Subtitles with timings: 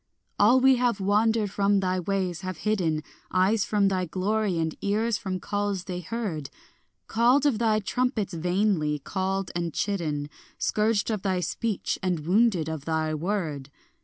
[0.39, 5.19] All we have wandered from thy ways, have hidden Eyes from thy glory and ears
[5.19, 6.49] from calls they heard;
[7.05, 10.27] Called of thy trumpets vainly, called and chidden,
[10.57, 13.69] Scourged of thy speech and wounded of thy word.